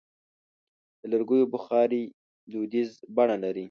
د 0.99 1.01
لرګیو 1.11 1.51
بخاري 1.53 2.03
دودیزه 2.51 2.95
بڼه 3.15 3.35
لري. 3.43 3.59